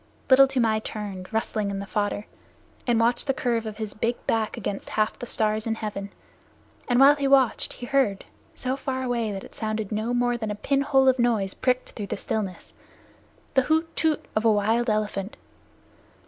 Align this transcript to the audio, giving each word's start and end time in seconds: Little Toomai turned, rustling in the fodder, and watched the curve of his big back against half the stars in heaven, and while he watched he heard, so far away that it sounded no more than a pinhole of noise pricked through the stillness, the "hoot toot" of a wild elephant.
Little 0.31 0.47
Toomai 0.47 0.79
turned, 0.79 1.31
rustling 1.31 1.69
in 1.69 1.77
the 1.77 1.85
fodder, 1.85 2.25
and 2.87 2.99
watched 2.99 3.27
the 3.27 3.35
curve 3.35 3.67
of 3.67 3.77
his 3.77 3.93
big 3.93 4.15
back 4.25 4.57
against 4.57 4.89
half 4.89 5.19
the 5.19 5.27
stars 5.27 5.67
in 5.67 5.75
heaven, 5.75 6.09
and 6.87 6.99
while 6.99 7.13
he 7.15 7.27
watched 7.27 7.73
he 7.73 7.85
heard, 7.85 8.25
so 8.55 8.75
far 8.75 9.03
away 9.03 9.31
that 9.31 9.43
it 9.43 9.53
sounded 9.53 9.91
no 9.91 10.11
more 10.11 10.37
than 10.37 10.49
a 10.49 10.55
pinhole 10.55 11.07
of 11.07 11.19
noise 11.19 11.53
pricked 11.53 11.91
through 11.91 12.07
the 12.07 12.17
stillness, 12.17 12.73
the 13.53 13.61
"hoot 13.61 13.95
toot" 13.95 14.25
of 14.35 14.43
a 14.43 14.51
wild 14.51 14.89
elephant. 14.89 15.37